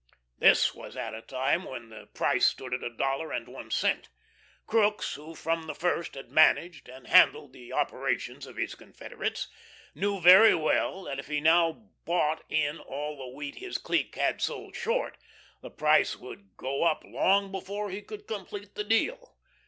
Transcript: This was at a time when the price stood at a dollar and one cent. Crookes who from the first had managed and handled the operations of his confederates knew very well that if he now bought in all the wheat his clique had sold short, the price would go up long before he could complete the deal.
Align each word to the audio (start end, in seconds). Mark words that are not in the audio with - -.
This 0.39 0.73
was 0.73 0.97
at 0.97 1.13
a 1.13 1.21
time 1.21 1.63
when 1.63 1.89
the 1.89 2.07
price 2.07 2.47
stood 2.47 2.73
at 2.73 2.81
a 2.83 2.89
dollar 2.89 3.31
and 3.31 3.47
one 3.47 3.69
cent. 3.69 4.09
Crookes 4.65 5.13
who 5.13 5.35
from 5.35 5.67
the 5.67 5.75
first 5.75 6.15
had 6.15 6.31
managed 6.31 6.89
and 6.89 7.05
handled 7.05 7.53
the 7.53 7.71
operations 7.71 8.47
of 8.47 8.57
his 8.57 8.73
confederates 8.73 9.47
knew 9.93 10.19
very 10.19 10.55
well 10.55 11.03
that 11.03 11.19
if 11.19 11.27
he 11.27 11.39
now 11.39 11.91
bought 12.05 12.43
in 12.49 12.79
all 12.79 13.15
the 13.15 13.27
wheat 13.37 13.57
his 13.57 13.77
clique 13.77 14.15
had 14.15 14.41
sold 14.41 14.75
short, 14.75 15.19
the 15.61 15.69
price 15.69 16.15
would 16.17 16.57
go 16.57 16.81
up 16.83 17.03
long 17.05 17.51
before 17.51 17.91
he 17.91 18.01
could 18.01 18.25
complete 18.27 18.73
the 18.73 18.83
deal. 18.83 19.37